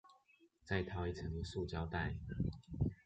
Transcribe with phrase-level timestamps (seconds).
[0.63, 2.15] 再套一層塑膠袋